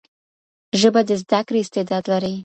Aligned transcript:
ژبه 0.79 1.01
د 1.07 1.11
زده 1.21 1.39
کړې 1.47 1.59
استعداد 1.63 2.03
لري. 2.11 2.35